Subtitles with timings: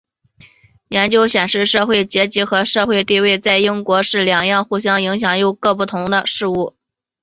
[0.87, 6.75] 研究显示社会阶级和社会地位在英国是两样相互影响又各有不同的事物。